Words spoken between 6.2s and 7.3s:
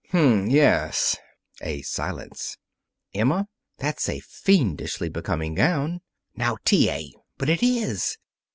"Now, T. A.!"